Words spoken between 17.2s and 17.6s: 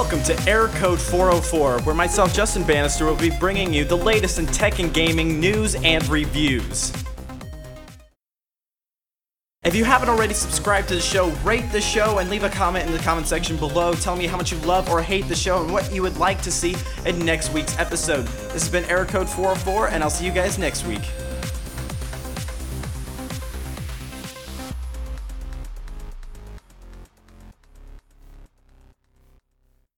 next